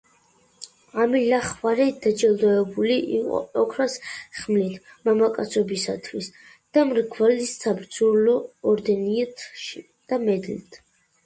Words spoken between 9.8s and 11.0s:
და მედლით.